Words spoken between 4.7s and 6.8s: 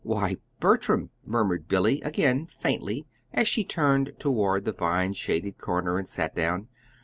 vine shaded corner and sat down.